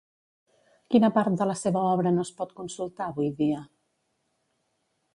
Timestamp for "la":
1.51-1.57